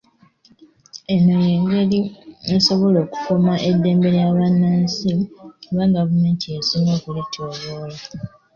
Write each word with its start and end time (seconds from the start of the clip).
Eno 1.13 1.33
y'engeri 1.47 1.99
esobola 2.55 2.97
okukuuma 3.05 3.53
eddembe 3.69 4.07
lya 4.15 4.27
bannansi 4.37 5.11
kuba 5.65 5.83
gavumenti 5.95 6.45
y'ensinga 6.51 6.91
okulityoboola. 6.97 7.97